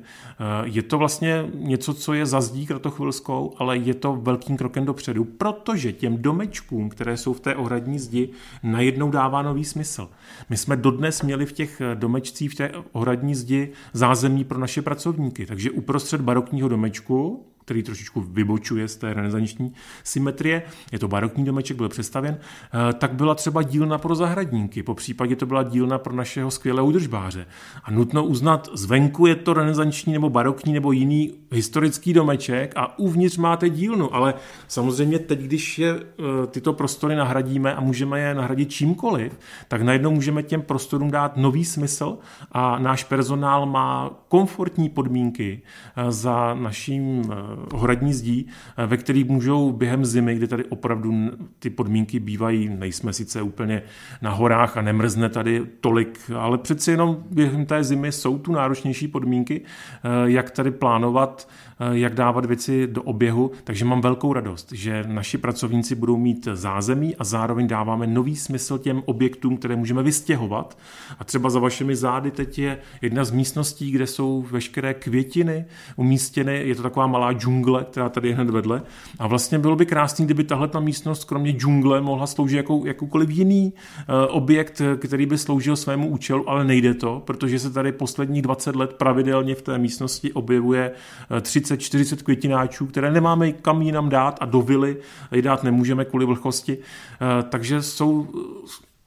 [0.65, 5.25] Je to vlastně něco, co je za zdí kratochvilskou, ale je to velkým krokem dopředu,
[5.25, 8.29] protože těm domečkům, které jsou v té ohradní zdi,
[8.63, 10.11] najednou dává nový smysl.
[10.49, 15.47] My jsme dodnes měli v těch domečcích, v té ohradní zdi zázemí pro naše pracovníky.
[15.47, 19.73] Takže uprostřed barokního domečku který trošičku vybočuje z té renesanční
[20.05, 24.95] symetrie, je to barokní domeček, byl přestavěn, eh, tak byla třeba dílna pro zahradníky, po
[24.95, 27.47] případě to byla dílna pro našeho skvělého údržbáře.
[27.85, 33.37] A nutno uznat, zvenku je to renesanční nebo barokní nebo jiný historický domeček a uvnitř
[33.37, 34.35] máte dílnu, ale
[34.69, 40.11] samozřejmě teď, když je, eh, tyto prostory nahradíme a můžeme je nahradit čímkoliv, tak najednou
[40.11, 42.19] můžeme těm prostorům dát nový smysl
[42.53, 45.63] a náš personál má komfortní podmínky
[45.97, 47.33] eh, za naším
[47.77, 53.13] hradní zdí, eh, ve kterých můžou během zimy, kdy tady opravdu ty podmínky bývají, nejsme
[53.13, 53.83] sice úplně
[54.23, 59.09] na horách a nemrzne tady tolik, ale přeci jenom během té zimy jsou tu náročnější
[59.09, 61.49] podmínky, eh, jak tady plánovat
[61.81, 66.49] Eh, jak dávat věci do oběhu, takže mám velkou radost, že naši pracovníci budou mít
[66.53, 70.79] zázemí a zároveň dáváme nový smysl těm objektům, které můžeme vystěhovat.
[71.19, 75.65] A třeba za vašimi zády teď je jedna z místností, kde jsou veškeré květiny
[75.97, 78.83] umístěny, je to taková malá džungle, která tady je hned vedle.
[79.19, 83.31] A vlastně bylo by krásný, kdyby tahle ta místnost, kromě džungle, mohla sloužit jako jakoukoliv
[83.31, 88.43] jiný eh, objekt, který by sloužil svému účelu, ale nejde to, protože se tady posledních
[88.43, 90.93] 20 let pravidelně v té místnosti objevuje
[91.41, 94.97] 30 eh, 30-40 květináčů, které nemáme kam jinam dát a do vily
[95.33, 96.79] je dát nemůžeme kvůli vlhkosti.
[96.79, 98.27] Eh, takže jsou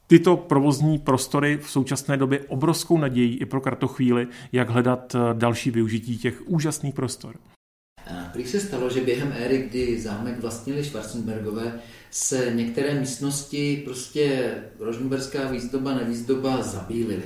[0.08, 6.17] tyto provozní prostory v současné době obrovskou nadějí i pro kartochvíli, jak hledat další využití
[6.17, 7.36] těch úžasných prostor.
[8.38, 11.80] Prý se stalo, že během éry, kdy zámek vlastnili Schwarzenbergové,
[12.12, 17.23] se některé místnosti prostě rožnbergská výzdoba, nevýzdoba zabílily.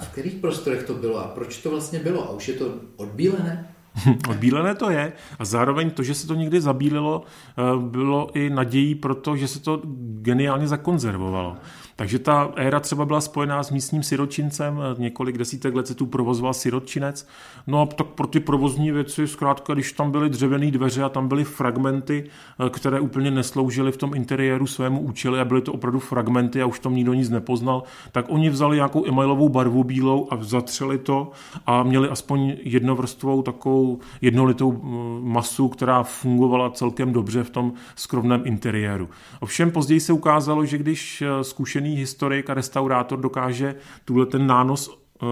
[0.00, 2.28] V kterých prostorech to bylo a proč to vlastně bylo?
[2.28, 3.68] A už je to odbílené?
[4.28, 8.94] Odbílené to je a zároveň to, že se to někdy zabílilo, eh, bylo i nadějí
[8.94, 9.82] pro to, že se to
[10.20, 11.56] geniálně zakonzervovalo.
[11.96, 16.54] Takže ta éra třeba byla spojená s místním siročincem, několik desítek let se tu provozoval
[16.54, 17.28] sirotčinec.
[17.66, 21.28] No a tak pro ty provozní věci, zkrátka, když tam byly dřevěné dveře a tam
[21.28, 22.24] byly fragmenty,
[22.66, 26.66] eh, které úplně nesloužily v tom interiéru svému účelu a byly to opravdu fragmenty a
[26.66, 27.82] už tam nikdo nic nepoznal,
[28.12, 31.30] tak oni vzali nějakou emailovou barvu bílou a zatřeli to
[31.66, 38.42] a měli aspoň jednovrstvou takovou jednolitou mm, masu, která fungovala celkem dobře v tom skromném
[38.44, 39.08] interiéru.
[39.40, 44.46] Ovšem později se ukázalo, že když eh, zkušený zkušený historik a restaurátor dokáže tuhle ten
[44.46, 45.26] nános eh,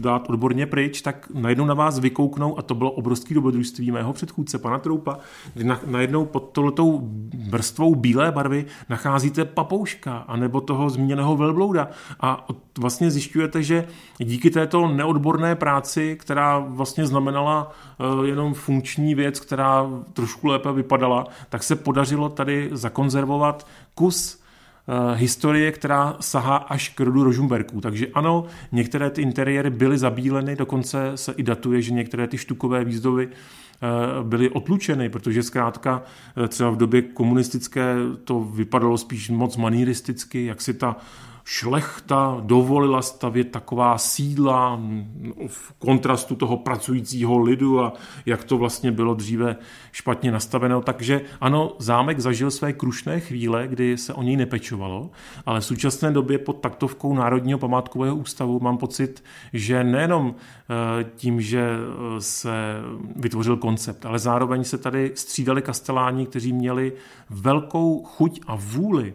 [0.00, 4.58] dát odborně pryč, tak najednou na vás vykouknou, a to bylo obrovské dobrodružství mého předchůdce,
[4.58, 5.18] pana Troupa,
[5.54, 7.08] kdy na, najednou pod tohletou
[7.50, 11.88] vrstvou bílé barvy nacházíte papouška, anebo toho zmíněného velblouda.
[12.20, 12.46] A
[12.78, 13.86] vlastně zjišťujete, že
[14.18, 21.26] díky této neodborné práci, která vlastně znamenala uh, jenom funkční věc, která trošku lépe vypadala,
[21.48, 24.41] tak se podařilo tady zakonzervovat kus Eh,
[25.14, 27.80] historie, která sahá až k rodu Rožumberků.
[27.80, 32.84] Takže ano, některé ty interiéry byly zabíleny, dokonce se i datuje, že některé ty štukové
[32.84, 33.88] výzdovy eh,
[34.22, 36.02] byly otlučeny, protože zkrátka
[36.44, 40.96] eh, třeba v době komunistické to vypadalo spíš moc manieristicky, jak si ta
[41.44, 44.80] šlechta dovolila stavět taková sídla
[45.46, 47.92] v kontrastu toho pracujícího lidu a
[48.26, 49.56] jak to vlastně bylo dříve
[49.92, 50.80] špatně nastaveno.
[50.80, 55.10] Takže ano, zámek zažil své krušné chvíle, kdy se o něj nepečovalo,
[55.46, 61.40] ale v současné době pod taktovkou Národního památkového ústavu mám pocit, že nejenom eh, tím,
[61.40, 62.52] že eh, se
[63.16, 66.92] vytvořil koncept, ale zároveň se tady střídali kasteláni, kteří měli
[67.30, 69.14] velkou chuť a vůli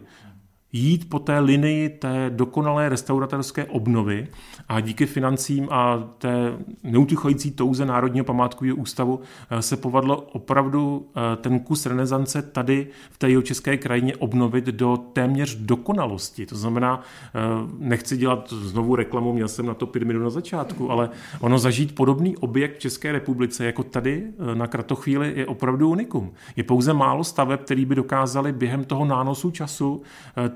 [0.72, 4.28] jít po té linii té dokonalé restauratorské obnovy
[4.68, 11.36] a díky financím a té neutichající touze Národního památkového ústavu eh, se povadlo opravdu eh,
[11.36, 16.46] ten kus renesance tady v té jeho české krajině obnovit do téměř dokonalosti.
[16.46, 17.38] To znamená, eh,
[17.78, 21.94] nechci dělat znovu reklamu, měl jsem na to pět minut na začátku, ale ono zažít
[21.94, 26.32] podobný objekt v České republice jako tady na Kratochvíli je opravdu unikum.
[26.56, 30.02] Je pouze málo staveb, který by dokázali během toho nánosu času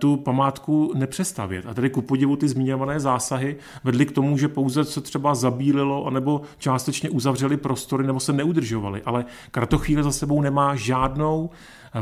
[0.03, 1.67] tu památku nepřestavět.
[1.67, 6.07] A tady ku podivu ty zmiňované zásahy vedly k tomu, že pouze se třeba zabílilo
[6.07, 9.03] anebo částečně uzavřeli prostory nebo se neudržovali.
[9.03, 11.51] Ale Kratochvíle za sebou nemá žádnou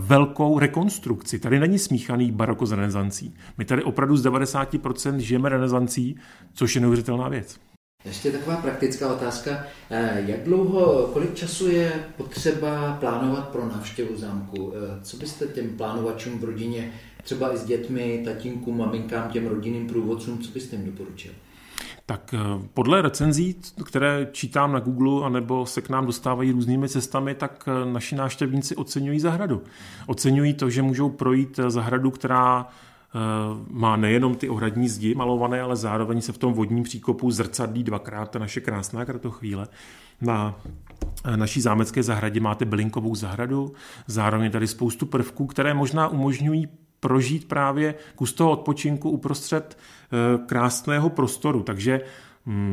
[0.00, 1.38] velkou rekonstrukci.
[1.38, 3.34] Tady není smíchaný baroko s renesancí.
[3.58, 6.16] My tady opravdu z 90% žijeme renesancí,
[6.54, 7.58] což je neuvěřitelná věc.
[8.04, 9.64] Ještě taková praktická otázka.
[9.90, 14.72] Eh, jak dlouho, kolik času je potřeba plánovat pro návštěvu zámku?
[14.74, 19.86] Eh, co byste těm plánovačům v rodině, třeba i s dětmi, tatínkům, maminkám, těm rodinným
[19.86, 21.32] průvodcům, co byste jim doporučil?
[22.06, 27.34] Tak eh, podle recenzí, které čítám na Google, anebo se k nám dostávají různými cestami,
[27.34, 29.62] tak naši návštěvníci oceňují zahradu.
[30.06, 32.66] Oceňují to, že můžou projít zahradu, která
[33.14, 37.84] Eh, má nejenom ty ohradní zdi malované, ale zároveň se v tom vodním příkopu zrcadlí
[37.84, 39.68] dvakrát ta naše krásná kratochvíle.
[40.20, 40.60] Na
[41.24, 43.72] eh, naší zámecké zahradě máte bylinkovou zahradu,
[44.06, 46.68] zároveň tady spoustu prvků, které možná umožňují
[47.00, 51.62] prožít právě kus toho odpočinku uprostřed eh, krásného prostoru.
[51.62, 52.00] Takže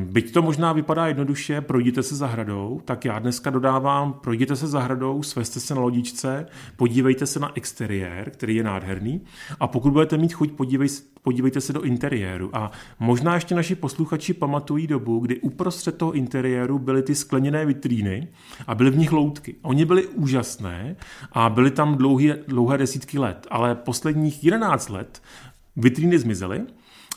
[0.05, 5.23] byť to možná vypadá jednoduše, projděte se zahradou, tak já dneska dodávám, projděte se zahradou,
[5.23, 9.21] sveste se na lodičce, podívejte se na exteriér, který je nádherný
[9.59, 10.87] a pokud budete mít chuť, podívej,
[11.21, 12.49] podívejte se do interiéru.
[12.53, 18.27] A možná ještě naši posluchači pamatují dobu, kdy uprostřed toho interiéru byly ty skleněné vitríny
[18.67, 19.55] a byly v nich loutky.
[19.61, 20.95] Oni byly úžasné
[21.31, 25.21] a byly tam dlouhé, dlouhé desítky let, ale posledních 11 let
[25.75, 26.65] vitríny zmizely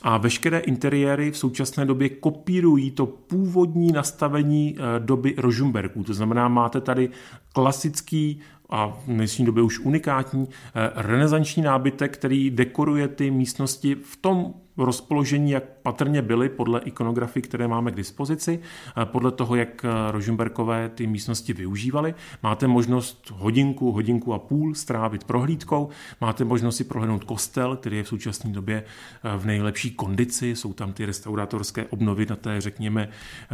[0.02, 6.04] a veškeré interiéry v současné době kopírují to původní nastavení eh, doby Rožumberků.
[6.04, 7.10] To znamená, máte tady
[7.52, 14.16] klasický a v dnešní době už unikátní eh, renesanční nábytek, který dekoruje ty místnosti v
[14.16, 18.60] tom rozpoložení, jak patrně byly podle ikonografii, které máme k dispozici,
[19.04, 22.14] podle toho, jak Rožumberkové ty místnosti využívali.
[22.42, 25.88] Máte možnost hodinku, hodinku a půl strávit prohlídkou,
[26.20, 30.72] máte možnost si prohlédnout kostel, který je v současné době eh, v nejlepší kondici, jsou
[30.72, 33.08] tam ty restauratorské obnovy na té, řekněme,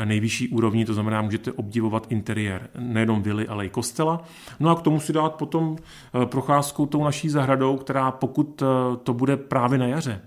[0.04, 4.24] nejvyšší úrovni, to znamená, můžete obdivovat interiér nejenom vily, ale i kostela.
[4.60, 8.96] No a k tomu si dát potom eh, procházku tou naší zahradou, která pokud eh,
[9.02, 10.20] to bude právě na jaře,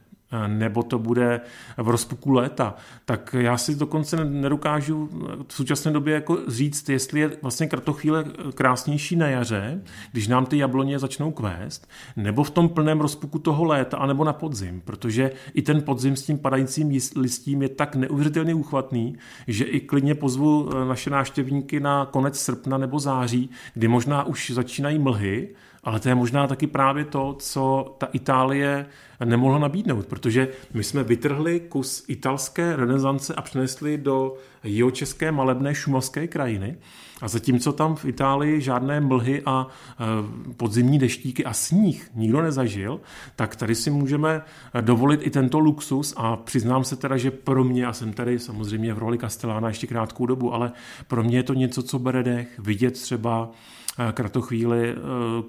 [0.47, 1.41] nebo to bude
[1.77, 5.09] v rozpuku léta, tak já si dokonce nedokážu
[5.47, 10.57] v současné době jako říct, jestli je vlastně kratochvíle krásnější na jaře, když nám ty
[10.57, 15.61] jabloně začnou kvést, nebo v tom plném rozpuku toho léta, anebo na podzim, protože i
[15.61, 20.85] ten podzim s tím padajícím listím je tak neuvěřitelně uchvatný, že i klidně pozvu eh,
[20.85, 25.49] naše návštěvníky na konec srpna nebo září, kdy možná už začínají mlhy,
[25.83, 28.85] ale to je možná taky právě to, co ta Itálie
[29.25, 36.27] nemohla nabídnout, protože my jsme vytrhli kus italské renesance a přinesli do jihočeské malebné šumavské
[36.27, 36.77] krajiny.
[37.21, 40.05] A zatímco tam v Itálii žádné mlhy a e,
[40.53, 43.01] podzimní deštíky a sníh nikdo nezažil,
[43.35, 44.41] tak tady si můžeme
[44.81, 48.93] dovolit i tento luxus a přiznám se teda, že pro mě, a jsem tady samozřejmě
[48.93, 50.71] v roli Kastelána ještě krátkou dobu, ale
[51.07, 54.95] pro mě je to něco, co bere dech, vidět třeba e, kratochvíli, e,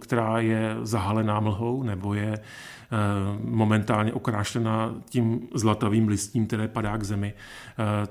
[0.01, 2.39] která je zahalená mlhou nebo je
[3.45, 7.35] momentálně okrášlena tím zlatavým listím, které padá k zemi.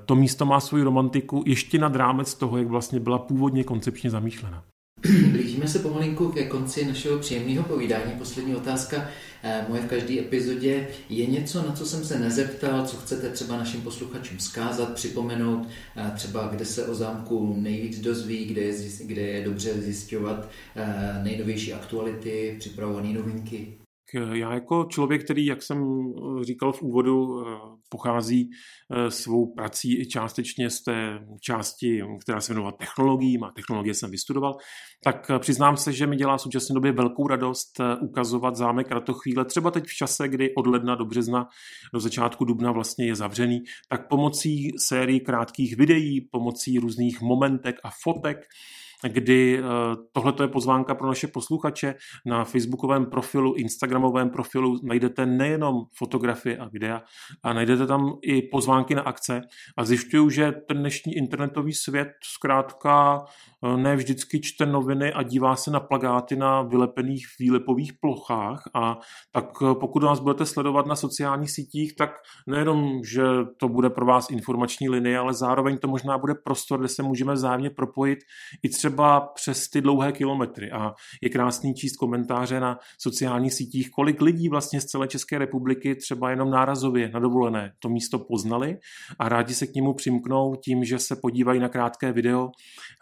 [0.06, 4.64] To místo má svoji romantiku ještě nad rámec toho, jak vlastně byla původně koncepčně zamýšlena.
[5.60, 8.12] Blížíme se pomalinku ke konci našeho příjemného povídání.
[8.18, 9.10] Poslední otázka
[9.44, 10.88] eh, moje v každé epizodě.
[11.10, 16.12] Je něco, na co jsem se nezeptal, co chcete třeba našim posluchačům zkázat, připomenout, eh,
[16.16, 18.74] třeba kde se o zámku nejvíc dozví, kde je,
[19.06, 23.79] kde je dobře zjišťovat eh, nejnovější aktuality, připravované novinky?
[24.14, 27.46] Já jako člověk, který, jak jsem eh, říkal v úvodu, eh,
[27.90, 33.94] pochází eh, svou prací i částečně z té části, která se věnovala technologiím a technologie
[33.94, 34.58] jsem vystudoval,
[35.04, 39.72] tak přiznám se, že mi dělá v současné době velkou radost ukazovat zámek Ratochvíle, třeba
[39.72, 41.48] teď v čase, kdy od ledna do března
[41.94, 47.90] do začátku dubna vlastně je zavřený, tak pomocí sérii krátkých videí, pomocí různých momentek a
[48.04, 48.38] fotek
[49.08, 49.62] kdy
[50.12, 51.96] tohle je pozvánka pro naše posluchače.
[52.26, 57.02] Na facebookovém profilu, instagramovém profilu najdete nejenom fotografie a videa,
[57.44, 59.42] a najdete tam i pozvánky na akce
[59.78, 63.26] a zjišťuju, že ten dnešní internetový svět zkrátka
[63.76, 68.98] ne vždycky čte noviny a dívá se na plagáty na vylepených výlepových plochách a
[69.32, 72.10] tak pokud nás budete sledovat na sociálních sítích, tak
[72.48, 73.24] nejenom, že
[73.58, 77.34] to bude pro vás informační linie, ale zároveň to možná bude prostor, kde se můžeme
[77.34, 78.20] vzájemně propojit
[78.64, 78.89] i třeba
[79.34, 80.72] přes ty dlouhé kilometry.
[80.72, 85.96] A je krásný číst komentáře na sociálních sítích, kolik lidí vlastně z celé České republiky
[85.96, 88.78] třeba jenom nárazově na dovolené to místo poznali
[89.20, 92.50] a rádi se k němu přimknou tím, že se podívají na krátké video.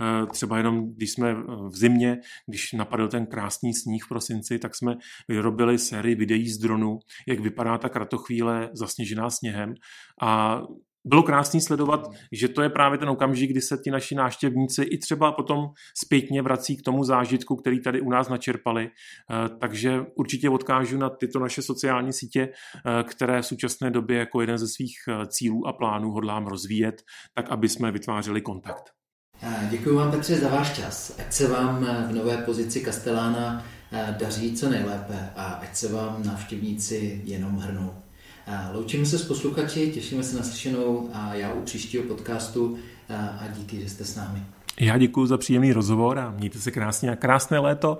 [0.02, 1.34] Eh, třeba jenom, když jsme
[1.70, 2.18] v zimě,
[2.48, 4.96] když napadl ten krásný sníh v prosinci, tak jsme
[5.28, 9.74] vyrobili sérii videí z dronu, jak vypadá ta kratochvíle zasněžená sněhem
[10.22, 10.62] a
[11.08, 14.98] bylo krásný sledovat, že to je právě ten okamžik, kdy se ti naši náštěvníci i
[14.98, 18.90] třeba potom zpětně vrací k tomu zážitku, který tady u nás načerpali.
[18.90, 24.42] Eh, takže určitě odkážu na tyto naše sociální sítě, eh, které v současné době jako
[24.42, 27.02] jeden ze svých eh, cílů a plánů hodlám rozvíjet,
[27.34, 28.84] tak aby jsme vytvářeli kontakt.
[29.70, 31.20] Děkuji vám, Petře, za váš čas.
[31.20, 33.66] Ať se vám v nové pozici Kastelána
[34.20, 37.94] daří co nejlépe a ať se vám návštěvníci jenom hrnou.
[38.74, 42.78] Loučíme se s posluchači, těšíme se na slyšenou a já u příštího podcastu
[43.40, 44.44] a díky, že jste s námi.
[44.80, 47.98] Já děkuji za příjemný rozhovor a mějte se krásně a krásné léto,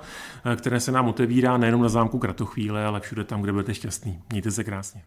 [0.56, 4.22] které se nám otevírá nejenom na zámku Kratochvíle, ale všude tam, kde budete šťastný.
[4.30, 5.02] Mějte se krásně.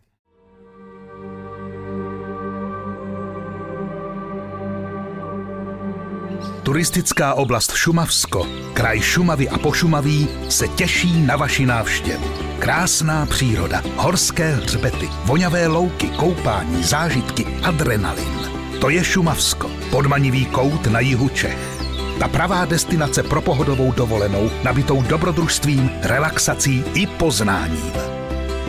[6.62, 12.28] Turistická oblast Šumavsko, kraj Šumavy a Pošumaví se těší na vaši návštěvu.
[12.59, 18.51] Krásná příroda, horské hřbety, voňavé louky, koupání, zážitky, adrenalin.
[18.80, 21.80] To je Šumavsko, podmanivý kout na jihu Čech.
[22.18, 27.93] Ta pravá destinace pro pohodovou dovolenou, nabitou dobrodružstvím, relaxací i poznáním.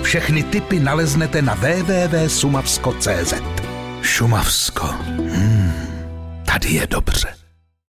[0.01, 3.33] Všechny typy naleznete na www.sumavsko.cz
[4.01, 4.85] Šumavsko.
[4.85, 5.73] Hmm,
[6.45, 7.40] tady je dobře.